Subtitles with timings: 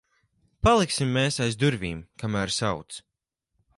[0.67, 2.99] Paliksim mēs aiz durvīm, kamēr sauc.